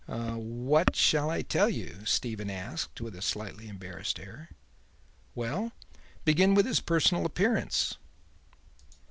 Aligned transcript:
"What 0.07 0.95
shall 0.95 1.29
I 1.29 1.43
tell 1.43 1.69
you?" 1.69 1.99
Stephen 2.05 2.49
asked 2.49 3.01
with 3.01 3.15
a 3.15 3.21
slightly 3.21 3.67
embarrassed 3.67 4.19
air. 4.19 4.49
"Well, 5.35 5.73
begin 6.25 6.55
with 6.55 6.65
his 6.65 6.79
personal 6.79 7.23
appearance." 7.23 7.99